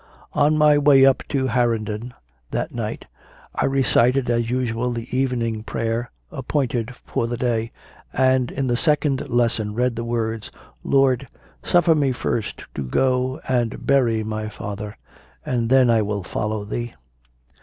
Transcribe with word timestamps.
On 0.33 0.57
my 0.57 0.79
way 0.79 1.05
up 1.05 1.19
to 1.29 1.41
40 1.41 1.41
CONFESSIONS 1.41 1.45
OF 1.45 1.45
A 1.45 1.77
CONVERT 1.77 2.09
Hawarden 2.09 2.11
that 2.49 2.71
night 2.73 3.05
I 3.53 3.65
recited 3.65 4.29
as 4.31 4.49
usual 4.49 4.89
the 4.91 5.15
Evening 5.15 5.61
Prayer 5.61 6.09
appointed 6.31 6.95
for 7.05 7.27
the 7.27 7.37
day, 7.37 7.71
and 8.11 8.49
in 8.49 8.65
the 8.65 8.75
Second 8.75 9.29
Lesson 9.29 9.75
read 9.75 9.95
the 9.95 10.03
words: 10.03 10.49
"Lord, 10.83 11.27
suffer 11.61 11.93
me 11.93 12.11
first 12.13 12.65
to 12.73 12.81
go 12.81 13.41
and 13.47 13.85
bury 13.85 14.23
my 14.23 14.49
father 14.49 14.97
and 15.45 15.69
then 15.69 15.91
I 15.91 16.01
will 16.01 16.23
follow 16.23 16.63
Thee." 16.63 16.95